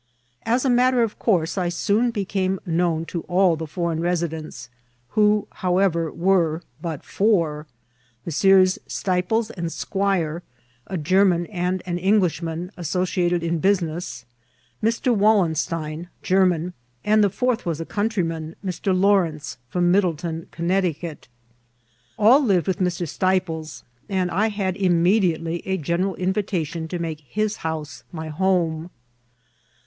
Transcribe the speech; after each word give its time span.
As 0.47 0.65
a 0.65 0.69
matter 0.71 1.03
of 1.03 1.19
course, 1.19 1.59
I 1.59 1.69
so(m 1.69 2.09
became 2.09 2.59
known 2.65 3.05
to 3.05 3.21
all 3.27 3.55
the 3.55 3.67
foreign 3.67 3.99
residents, 3.99 4.67
who, 5.09 5.47
however, 5.61 6.11
were 6.11 6.63
but 6.81 7.05
four; 7.05 7.67
Messrs. 8.25 8.79
Steiples 8.87 9.51
and 9.51 9.71
Squire, 9.71 10.41
a 10.87 10.97
German 10.97 11.45
an4 11.45 11.83
an 11.85 11.97
Englishman, 11.99 12.71
associated 12.77 13.43
in 13.43 13.59
business; 13.59 14.25
Mr. 14.81 15.13
Wallen 15.15 15.53
stein, 15.53 16.07
Oerman; 16.23 16.73
and 17.05 17.23
the 17.23 17.29
fourth 17.29 17.63
was 17.67 17.79
a 17.79 17.85
countryman, 17.85 18.55
Mr. 18.65 18.99
Lawrence, 18.99 19.59
from 19.69 19.91
Middletown, 19.91 20.47
Connecticut. 20.49 21.27
All 22.17 22.43
lived 22.43 22.65
with 22.65 22.79
Mr. 22.79 23.07
Steiples; 23.07 23.83
and 24.09 24.31
I 24.31 24.47
had 24.47 24.75
immediately 24.77 25.61
a 25.67 25.77
general 25.77 26.15
invitation 26.15 26.87
to 26.87 26.97
make 26.97 27.19
his 27.19 27.57
house 27.57 28.03
my 28.11 28.29
home. 28.29 28.89